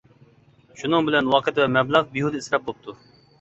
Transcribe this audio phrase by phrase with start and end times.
[0.79, 2.99] شۇنىڭ بىلەن ۋاقىت ۋە مەبلەغ بىھۇدە ئىسراپ بوپتۇ.